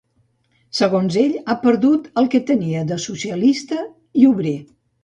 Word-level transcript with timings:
Segons 0.77 1.17
ell, 1.25 1.35
ha 1.45 1.57
perdut 1.67 2.09
el 2.23 2.33
que 2.37 2.43
tenia 2.51 2.85
de 2.95 2.99
‘socialista’ 3.07 3.89
i 4.25 4.31
‘obrer’. 4.35 4.59